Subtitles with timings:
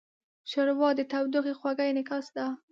[0.49, 2.45] ښوروا د تودوخې خوږه انعکاس ده.